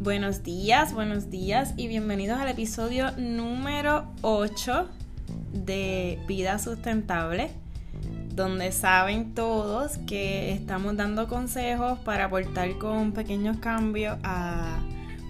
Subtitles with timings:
[0.00, 4.88] Buenos días, buenos días y bienvenidos al episodio número 8
[5.52, 7.50] de Vida Sustentable,
[8.32, 14.78] donde saben todos que estamos dando consejos para aportar con pequeños cambios a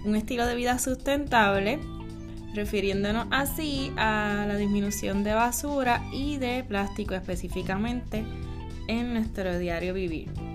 [0.05, 1.79] un estilo de vida sustentable,
[2.53, 8.23] refiriéndonos así a la disminución de basura y de plástico específicamente
[8.87, 10.48] en nuestro diario vivir.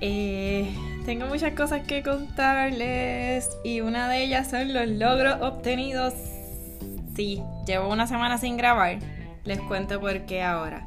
[0.00, 0.72] Eh,
[1.04, 6.14] tengo muchas cosas que contarles y una de ellas son los logros obtenidos.
[7.16, 8.98] Sí, llevo una semana sin grabar.
[9.44, 10.86] Les cuento por qué ahora.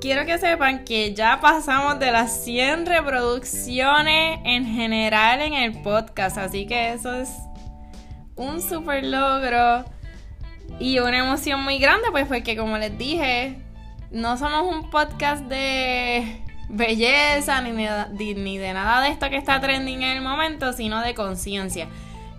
[0.00, 6.38] Quiero que sepan que ya pasamos de las 100 reproducciones en general en el podcast,
[6.38, 7.30] así que eso es
[8.36, 9.84] un super logro
[10.78, 13.58] y una emoción muy grande, pues porque como les dije,
[14.10, 19.60] no somos un podcast de belleza ni de, ni de nada de esto que está
[19.60, 21.88] trending en el momento, sino de conciencia.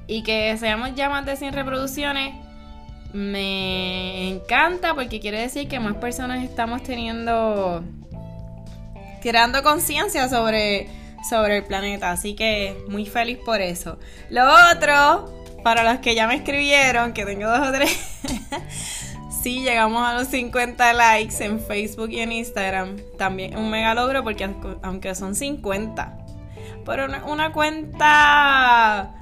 [0.07, 2.33] Y que seamos ya más de 100 reproducciones
[3.13, 7.83] me encanta porque quiere decir que más personas estamos teniendo
[9.21, 10.87] creando conciencia sobre
[11.29, 13.99] sobre el planeta, así que muy feliz por eso.
[14.29, 15.31] Lo otro,
[15.63, 17.95] para los que ya me escribieron, que tengo dos o tres
[19.41, 22.97] sí llegamos a los 50 likes en Facebook y en Instagram.
[23.17, 24.49] También un mega logro porque
[24.83, 26.17] aunque son 50,
[26.85, 29.15] pero una, cuenta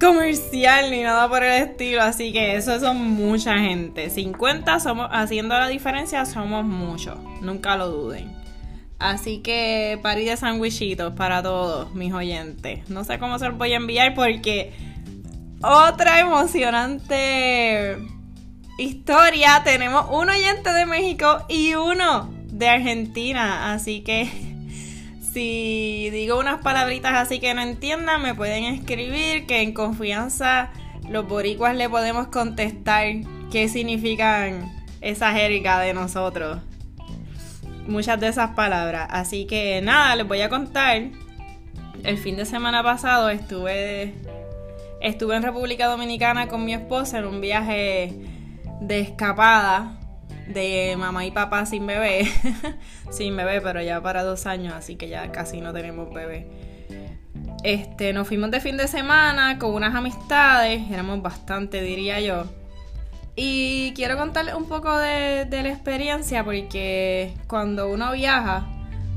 [0.00, 4.10] comercial ni nada por el estilo, así que eso son mucha gente.
[4.10, 8.36] 50 somos haciendo la diferencia somos muchos, nunca lo duden.
[8.98, 12.90] Así que parí de sandwichitos para todos mis oyentes.
[12.90, 14.72] No sé cómo se los voy a enviar porque
[15.62, 17.96] otra emocionante
[18.78, 23.74] historia, tenemos un oyente de México y uno de Argentina.
[23.74, 24.30] Así que
[25.32, 30.70] si digo unas palabritas así que no entiendan, me pueden escribir que en confianza
[31.08, 33.06] los boricuas le podemos contestar
[33.50, 36.60] qué significan esa jerga de nosotros.
[37.86, 39.08] Muchas de esas palabras.
[39.10, 41.02] Así que nada, les voy a contar.
[42.04, 44.14] El fin de semana pasado estuve
[45.00, 48.37] estuve en República Dominicana con mi esposa en un viaje
[48.80, 49.98] de escapada
[50.48, 52.26] de mamá y papá sin bebé.
[53.10, 56.46] sin bebé, pero ya para dos años, así que ya casi no tenemos bebé.
[57.64, 62.44] Este, nos fuimos de fin de semana con unas amistades, éramos bastante, diría yo.
[63.36, 68.66] Y quiero contarles un poco de, la experiencia porque cuando uno viaja,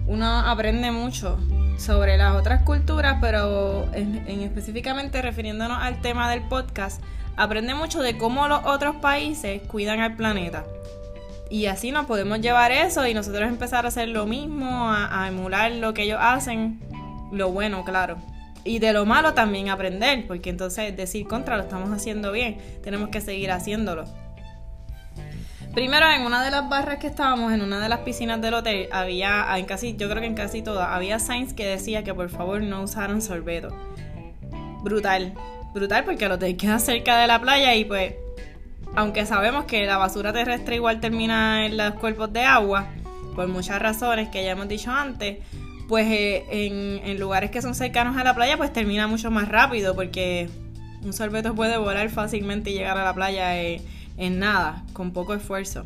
[0.07, 1.39] uno aprende mucho
[1.77, 7.01] sobre las otras culturas, pero en específicamente refiriéndonos al tema del podcast,
[7.37, 10.63] aprende mucho de cómo los otros países cuidan al planeta.
[11.51, 15.69] Y así nos podemos llevar eso y nosotros empezar a hacer lo mismo, a, emular
[15.73, 16.79] lo que ellos hacen,
[17.33, 18.15] lo bueno, claro.
[18.63, 23.09] Y de lo malo también aprender, porque entonces decir contra lo estamos haciendo bien, tenemos
[23.09, 24.05] que seguir haciéndolo.
[25.73, 28.89] Primero, en una de las barras que estábamos, en una de las piscinas del hotel,
[28.91, 32.29] había, en casi, yo creo que en casi todas, había signs que decía que por
[32.29, 33.69] favor no usaran sorbeto.
[34.83, 35.33] Brutal
[35.73, 38.13] brutal porque el hotel queda cerca de la playa y pues
[38.95, 42.87] aunque sabemos que la basura terrestre igual termina en los cuerpos de agua,
[43.35, 45.37] por muchas razones que ya hemos dicho antes,
[45.87, 49.95] pues eh, en, lugares que son cercanos a la playa, pues termina mucho más rápido
[49.95, 50.49] porque
[51.03, 53.81] un sorbeto puede volar fácilmente y llegar a la playa en,
[54.21, 55.83] en nada, con poco esfuerzo.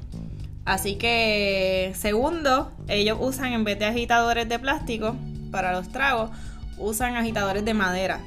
[0.66, 5.16] Así que, segundo, ellos usan en vez de agitadores de plástico
[5.51, 6.31] para los tragos,
[6.78, 8.19] usan agitadores de madera.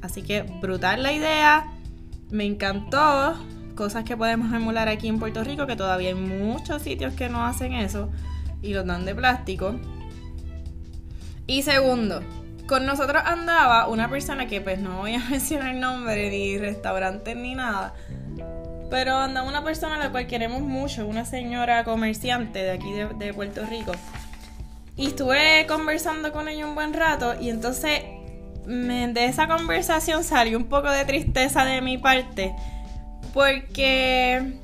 [0.00, 1.72] Así que brutal la idea,
[2.30, 3.34] me encantó.
[3.76, 7.46] Cosas que podemos emular aquí en Puerto Rico, que todavía hay muchos sitios que no
[7.46, 8.10] hacen eso
[8.62, 9.76] y los dan de plástico.
[11.46, 12.20] Y segundo,
[12.66, 17.54] con nosotros andaba una persona que pues no voy a mencionar nombre ni restaurante ni
[17.54, 17.94] nada.
[18.92, 23.06] Pero andaba una persona a la cual queremos mucho, una señora comerciante de aquí de,
[23.06, 23.92] de Puerto Rico.
[24.98, 28.02] Y estuve conversando con ella un buen rato y entonces
[28.66, 32.54] de esa conversación salió un poco de tristeza de mi parte
[33.32, 34.60] porque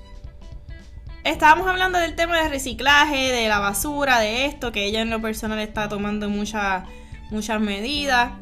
[1.25, 5.23] estábamos hablando del tema del reciclaje, de la basura, de esto, que ella en lo
[5.23, 6.85] personal está tomando muchas
[7.31, 8.33] muchas medidas.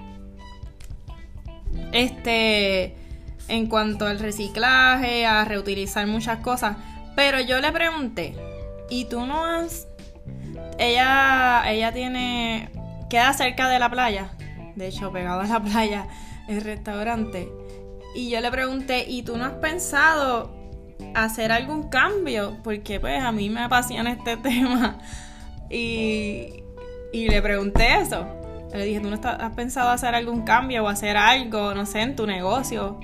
[1.92, 3.05] Este
[3.48, 6.76] en cuanto al reciclaje, a reutilizar muchas cosas,
[7.14, 8.34] pero yo le pregunté,
[8.90, 9.86] ¿y tú no has
[10.78, 12.70] ella ella tiene
[13.08, 14.32] queda cerca de la playa?
[14.76, 16.06] de hecho pegado a la playa,
[16.46, 17.50] el restaurante.
[18.14, 20.54] Y yo le pregunté, ¿y tú no has pensado
[21.14, 22.58] hacer algún cambio?
[22.62, 24.98] Porque pues a mí me apasiona este tema.
[25.68, 26.62] Y,
[27.12, 28.26] y le pregunté eso.
[28.72, 32.14] Le dije, ¿tú no has pensado hacer algún cambio o hacer algo, no sé, en
[32.14, 33.00] tu negocio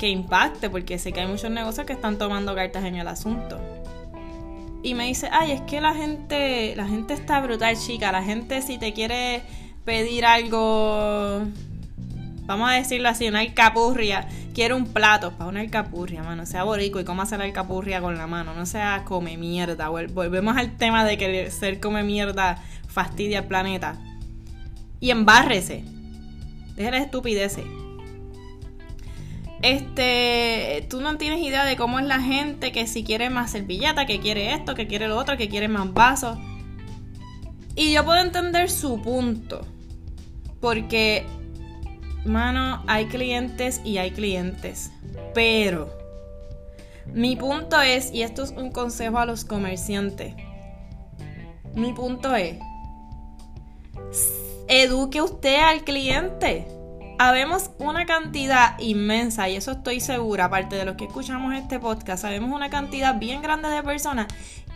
[0.00, 0.70] que impacte?
[0.70, 3.60] Porque sé que hay muchos negocios que están tomando cartas en el asunto.
[4.82, 8.10] Y me dice, ay, es que la gente, la gente está brutal, chica.
[8.10, 9.42] La gente si te quiere
[9.84, 11.42] pedir algo,
[12.46, 16.98] vamos a decirlo así, una alcapurria, quiere un plato para una alcapurria, mano, sea borico
[16.98, 19.90] y cómo hacer la alcapurria con la mano, no sea come mierda.
[19.90, 22.56] Volvemos al tema de que ser come mierda
[22.88, 23.98] fastidia al planeta.
[24.98, 25.84] Y embárrese.
[26.74, 27.66] Deja la estupideces.
[29.62, 34.06] Este, tú no tienes idea de cómo es la gente que si quiere más servilleta,
[34.06, 36.38] que quiere esto, que quiere lo otro, que quiere más vasos.
[37.74, 39.66] Y yo puedo entender su punto.
[40.60, 41.26] Porque,
[42.24, 44.92] mano, hay clientes y hay clientes.
[45.34, 45.90] Pero,
[47.12, 50.34] mi punto es, y esto es un consejo a los comerciantes.
[51.74, 52.56] Mi punto es,
[54.68, 56.66] eduque usted al cliente.
[57.22, 62.22] Habemos una cantidad inmensa, y eso estoy segura, aparte de los que escuchamos este podcast,
[62.22, 64.26] sabemos una cantidad bien grande de personas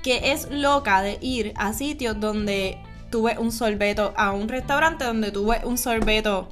[0.03, 2.77] que es loca de ir a sitios donde
[3.09, 6.51] tuve un sorbeto, a un restaurante donde tuve un sorbeto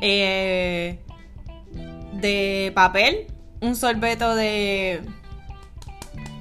[0.00, 1.00] eh,
[2.12, 3.26] de papel,
[3.60, 5.00] un sorbeto de,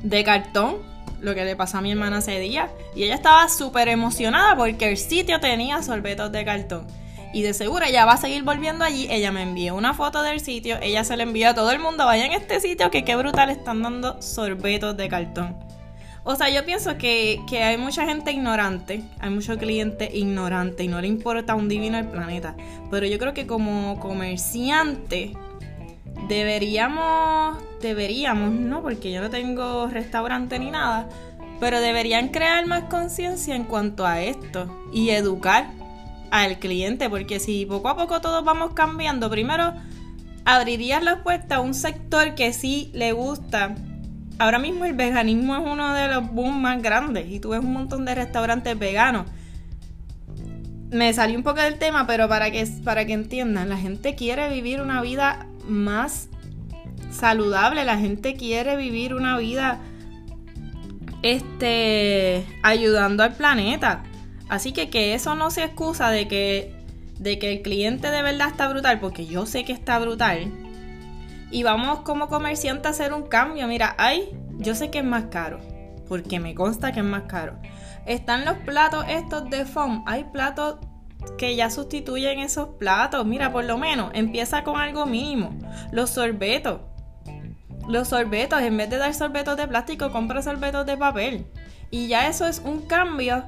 [0.03, 0.77] de cartón,
[1.19, 2.69] lo que le pasó a mi hermana ese día.
[2.95, 6.85] Y ella estaba súper emocionada porque el sitio tenía sorbetos de cartón.
[7.38, 9.06] Y de seguro ella va a seguir volviendo allí.
[9.12, 10.80] Ella me envió una foto del sitio.
[10.81, 12.04] Ella se la envió a todo el mundo.
[12.04, 15.56] Vayan a este sitio que qué brutal están dando sorbetos de cartón.
[16.24, 19.04] O sea, yo pienso que, que hay mucha gente ignorante.
[19.19, 22.56] Hay muchos clientes ignorantes y no le importa un divino el planeta.
[22.89, 25.34] Pero yo creo que como comerciante
[26.28, 28.81] deberíamos, deberíamos, ¿no?
[28.81, 31.07] Porque yo no tengo restaurante ni nada,
[31.60, 35.76] pero deberían crear más conciencia en cuanto a esto y educar
[36.31, 39.74] al cliente, porque si poco a poco todos vamos cambiando, primero
[40.45, 43.75] abrirías la puerta a un sector que sí le gusta.
[44.39, 47.74] Ahora mismo el veganismo es uno de los boom más grandes y tú ves un
[47.74, 49.25] montón de restaurantes veganos.
[50.89, 54.47] Me salí un poco del tema, pero para que, para que entiendan, la gente quiere
[54.50, 56.29] vivir una vida más
[57.12, 59.79] saludable, la gente quiere vivir una vida
[61.24, 64.03] este ayudando al planeta.
[64.50, 66.78] Así que que eso no se excusa de que
[67.20, 70.52] de que el cliente de verdad está brutal, porque yo sé que está brutal.
[71.50, 73.68] Y vamos como comerciante a hacer un cambio.
[73.68, 75.60] Mira, hay, yo sé que es más caro,
[76.08, 77.58] porque me consta que es más caro.
[78.06, 80.78] Están los platos estos de foam, hay platos
[81.38, 83.26] que ya sustituyen esos platos.
[83.26, 85.58] Mira, por lo menos empieza con algo mínimo.
[85.92, 86.82] Los sorbetos.
[87.88, 91.48] Los sorbetos, en vez de dar sorbetos de plástico, compra sorbetos de papel.
[91.90, 93.46] Y ya eso es un cambio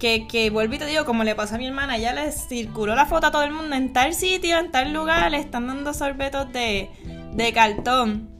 [0.00, 2.96] que, que vuelvo y te digo, como le pasó a mi hermana, ya le circuló
[2.96, 5.92] la foto a todo el mundo en tal sitio, en tal lugar, le están dando
[5.94, 6.90] sorbetos de,
[7.34, 8.30] de cartón.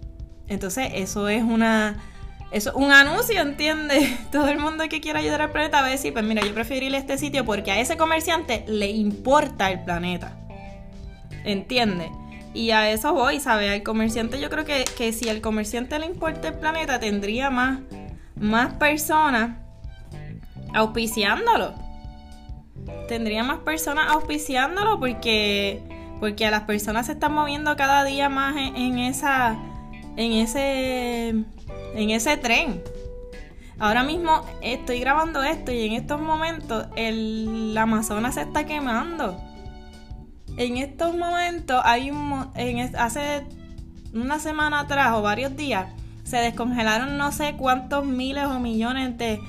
[0.49, 2.03] Entonces, eso es una
[2.51, 4.09] eso, un anuncio, ¿entiendes?
[4.33, 6.87] Todo el mundo que quiera ayudar al planeta va a decir, pues mira, yo prefiero
[6.87, 10.37] ir a este sitio porque a ese comerciante le importa el planeta.
[11.45, 12.11] ¿Entiendes?
[12.53, 13.71] Y a eso voy, ¿sabes?
[13.71, 17.81] Al comerciante yo creo que, que si al comerciante le importa el planeta, tendría más,
[18.35, 19.70] más personas
[20.75, 21.75] auspiciándolo.
[23.09, 25.83] Tendría más personas auspiciándolo porque,
[26.21, 29.57] porque a las personas se están moviendo cada día más en esa,
[30.17, 31.45] en ese
[31.95, 32.83] en ese tren.
[33.79, 39.41] Ahora mismo estoy grabando esto y en estos momentos el Amazonas se está quemando.
[40.57, 43.47] En estos momentos hay un en, hace
[44.13, 45.87] una semana atrás o varios días
[46.25, 49.41] se descongelaron no sé cuántos miles o millones de,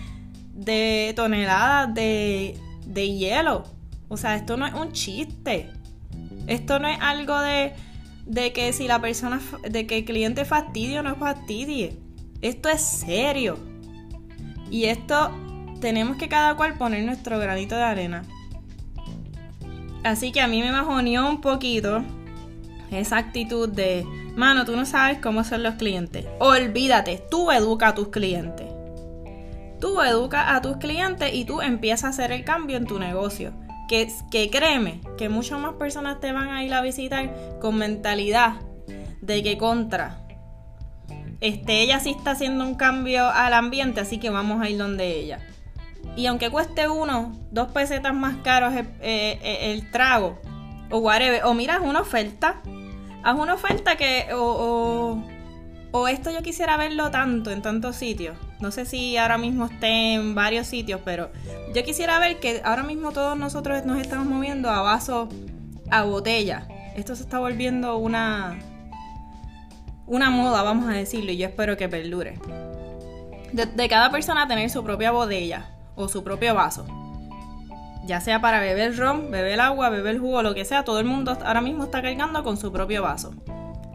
[0.53, 3.63] de toneladas de, de hielo.
[4.07, 5.69] O sea, esto no es un chiste.
[6.47, 7.73] Esto no es algo de,
[8.25, 9.39] de que si la persona,
[9.69, 11.97] de que el cliente fastidie o no fastidie.
[12.41, 13.57] Esto es serio.
[14.69, 15.31] Y esto
[15.79, 18.23] tenemos que cada cual poner nuestro granito de arena.
[20.03, 22.03] Así que a mí me bajoneó un poquito
[22.91, 24.05] esa actitud de,
[24.35, 26.25] mano, tú no sabes cómo son los clientes.
[26.39, 28.70] Olvídate, tú educa a tus clientes.
[29.81, 33.51] Tú educa a tus clientes y tú empiezas a hacer el cambio en tu negocio.
[33.89, 38.53] Que, que créeme, que muchas más personas te van a ir a visitar con mentalidad
[39.19, 40.21] de que contra
[41.41, 45.19] este, ella sí está haciendo un cambio al ambiente, así que vamos a ir donde
[45.19, 45.39] ella.
[46.15, 50.39] Y aunque cueste uno, dos pesetas más caros el, eh, eh, el, trago,
[50.91, 52.61] o whatever, o mira, una oferta,
[53.23, 55.23] haz una oferta que, o
[56.07, 58.37] esto yo quisiera verlo tanto en tantos sitios.
[58.59, 61.29] No sé si ahora mismo esté en varios sitios, pero
[61.73, 65.29] yo quisiera ver que ahora mismo todos nosotros nos estamos moviendo a vaso,
[65.89, 66.67] a botella.
[66.95, 68.57] Esto se está volviendo una
[70.11, 72.37] una moda, vamos a decirlo, y yo espero que perdure.
[73.53, 76.85] De, cada persona tener su propia botella o su propio vaso.
[78.05, 81.37] Ya sea para beber ron, beber agua, beber jugo, lo que sea, todo el mundo
[81.45, 83.33] ahora mismo está cargando con su propio vaso.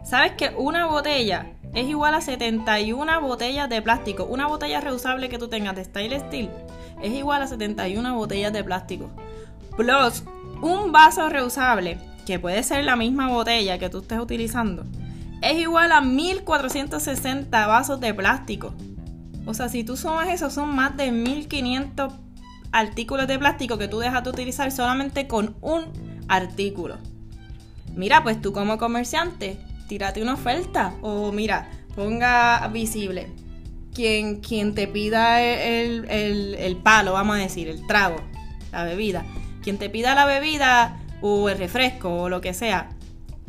[0.03, 4.25] ¿Sabes que una botella es igual a 71 botellas de plástico?
[4.25, 6.49] Una botella reusable que tú tengas de Style Steel
[7.03, 9.11] es igual a 71 botellas de plástico.
[9.75, 10.23] Plus,
[10.63, 14.85] un vaso reusable, que puede ser la misma botella que tú estés utilizando,
[15.43, 18.73] es igual a 1460 vasos de plástico.
[19.45, 22.11] O sea, si tú sumas eso, son más de 1500
[22.71, 25.83] artículos de plástico que tú dejas de utilizar solamente con un
[26.27, 26.97] artículo.
[27.95, 30.93] Mira, pues tú como comerciante, tírate una oferta.
[31.01, 33.31] O mira, ponga visible.
[33.93, 38.17] Quien, quien te pida el, el palo, vamos a decir, el trago,
[38.71, 39.25] la bebida.
[39.63, 42.89] Quien te pida la bebida o el refresco o lo que sea,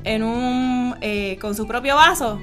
[0.04, 2.40] en un eh, con su propio vaso,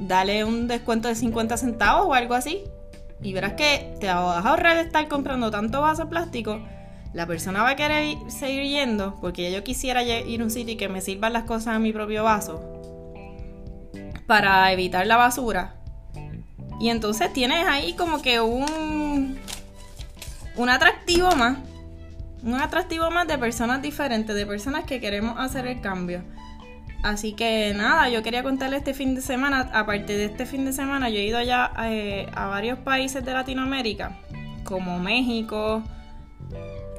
[0.00, 2.62] dale un descuento de 50 centavos o algo así.
[3.22, 6.60] Y verás que te vas a ahorrar de estar comprando tanto vaso plástico.
[7.12, 10.76] La persona va a querer seguir yendo porque yo quisiera ir a un sitio y
[10.76, 12.78] que me sirvan las cosas en mi propio vaso
[14.28, 15.74] para evitar la basura.
[16.80, 19.36] Y entonces tienes ahí como que un
[20.58, 21.58] un atractivo más,
[22.42, 26.22] un atractivo más de personas diferentes, de personas que queremos hacer el cambio.
[27.02, 30.72] Así que nada, yo quería contarle este fin de semana, aparte de este fin de
[30.72, 34.18] semana, yo he ido allá eh, a varios países de Latinoamérica,
[34.64, 35.84] como México,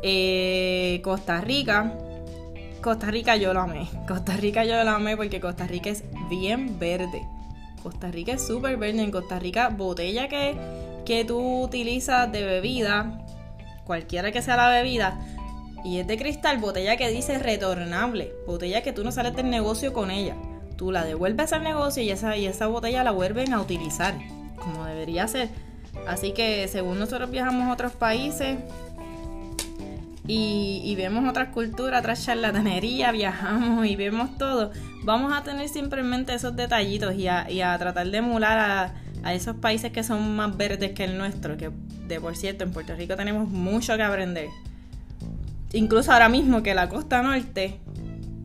[0.01, 1.93] eh, Costa Rica.
[2.81, 6.79] Costa Rica yo lo amé, Costa Rica yo lo amé porque Costa Rica es bien
[6.79, 7.21] verde.
[7.83, 9.01] Costa Rica es súper verde.
[9.01, 10.55] En Costa Rica, botella que,
[11.05, 13.25] que tú utilizas de bebida,
[13.85, 15.19] cualquiera que sea la bebida,
[15.83, 18.33] y es de cristal, botella que dice retornable.
[18.45, 20.35] Botella que tú no sales del negocio con ella.
[20.75, 24.15] Tú la devuelves al negocio y esa, y esa botella la vuelven a utilizar.
[24.57, 25.49] Como debería ser.
[26.07, 28.57] Así que según nosotros viajamos a otros países
[30.31, 34.71] y, vemos otras culturas, otras charlatanerías, viajamos y vemos todo,
[35.03, 38.93] vamos a tener simplemente esos detallitos y a, y a tratar de emular a,
[39.23, 41.71] a esos países que son más verdes que el nuestro, que
[42.07, 44.49] de por cierto en Puerto Rico tenemos mucho que aprender
[45.73, 47.79] incluso ahora mismo que la costa norte,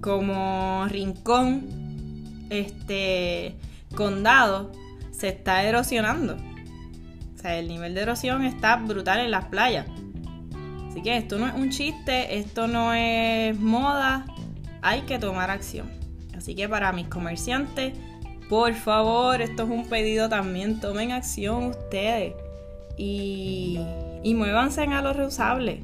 [0.01, 3.57] como Rincón, este
[3.95, 4.73] condado,
[5.11, 6.37] se está erosionando.
[7.35, 9.87] O sea, el nivel de erosión está brutal en las playas.
[10.95, 14.27] Así que esto no es un chiste, esto no es moda,
[14.81, 15.91] hay que tomar acción.
[16.37, 17.95] Así que para mis comerciantes,
[18.49, 22.35] por favor, esto es un pedido también, tomen acción ustedes
[22.97, 23.81] y,
[24.23, 25.83] y muévanse a lo reusable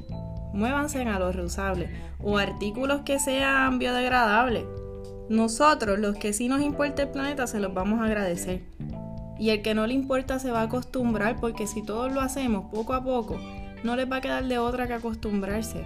[0.52, 1.90] muévanse a los reusables
[2.22, 4.64] o artículos que sean biodegradables.
[5.28, 8.62] Nosotros, los que sí nos importa el planeta, se los vamos a agradecer.
[9.40, 12.70] Y el que no le importa se va a acostumbrar porque si todos lo hacemos
[12.70, 13.40] poco a poco,
[13.82, 15.84] no les va a quedar de otra que acostumbrarse.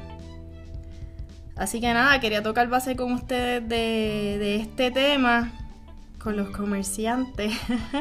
[1.57, 5.53] Así que nada, quería tocar base con ustedes de, este tema,
[6.19, 7.53] con los comerciantes.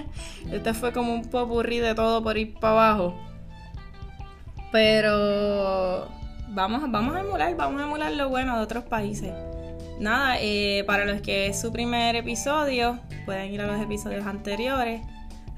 [0.51, 3.15] este fue como un popurrí de todo por ir para abajo.
[4.71, 6.07] Pero
[6.49, 9.31] vamos, vamos a emular, vamos a emular lo bueno de otros países.
[9.99, 15.01] Nada, eh, para los que es su primer episodio, pueden ir a los episodios anteriores.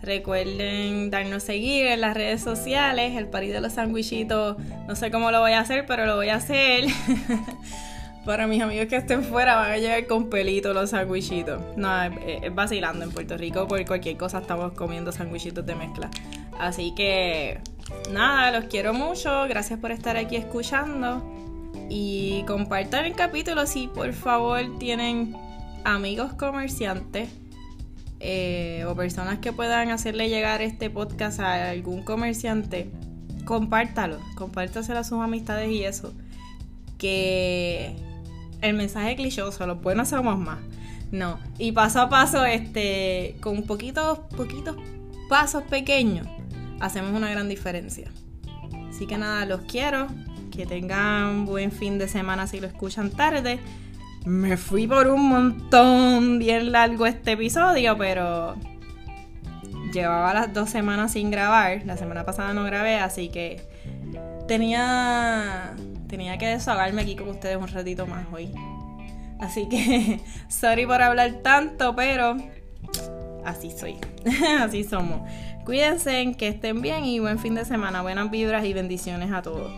[0.06, 3.18] Recuerden darnos seguir en las redes sociales.
[3.18, 4.56] El parís de los sandwichitos,
[4.88, 6.86] no sé cómo lo voy a hacer, pero lo voy a hacer.
[8.26, 11.60] Para mis amigos que estén fuera van a llegar con pelito los sandwichitos.
[11.76, 13.68] No, es, vacilando en Puerto Rico.
[13.68, 16.12] Por cualquier cosa estamos comiendo sandwichitos de mezcla.
[16.60, 17.60] Así que
[18.12, 19.48] nada, los quiero mucho.
[19.48, 21.24] Gracias por estar aquí escuchando.
[21.90, 25.36] Y compartan el capítulo si por favor tienen
[25.84, 27.30] amigos comerciantes
[28.20, 32.90] eh, o personas que puedan hacerle llegar este podcast a algún comerciante.
[33.46, 36.14] Compártalo, compártaselo a sus amistades y eso.
[36.98, 37.96] Que
[38.62, 40.60] el mensaje clichoso, los buenos somos más.
[41.12, 44.76] No, y paso a paso, este, con poquitos, poquitos
[45.30, 46.28] pasos pequeños,
[46.80, 48.12] hacemos una gran diferencia.
[48.90, 50.08] Así que nada, los quiero.
[50.52, 53.60] Que tengan buen fin de semana si lo escuchan tarde.
[54.26, 58.56] Me fui por un montón bien largo este episodio, pero
[59.94, 61.84] llevaba las dos semanas sin grabar.
[61.86, 63.62] La semana pasada no grabé, así que
[64.48, 65.76] tenía
[66.08, 68.52] tenía que desahogarme aquí con ustedes un ratito más hoy.
[69.40, 72.36] Así que sorry por hablar tanto, pero
[73.46, 73.98] así soy,
[74.60, 75.22] así somos.
[75.66, 79.72] Cuídense, que estén bien y buen fin de semana, buenas vibras y bendiciones a todos.